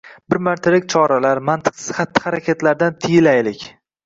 [0.33, 3.69] Bir martalik choralar, mantiqsiz xatti-harakatlardan tiyilaylik.